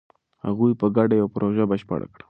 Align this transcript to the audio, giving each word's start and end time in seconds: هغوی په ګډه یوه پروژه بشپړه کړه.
هغوی 0.45 0.71
په 0.79 0.87
ګډه 0.95 1.15
یوه 1.19 1.31
پروژه 1.35 1.63
بشپړه 1.71 2.07
کړه. 2.13 2.19